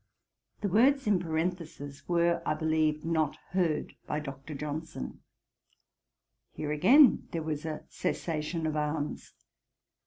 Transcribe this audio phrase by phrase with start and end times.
[0.61, 4.55] The words in parenthesis were, I believe, not heard by Dr.
[4.55, 5.19] Johnson.
[6.53, 9.33] Here again there was a cessation of arms.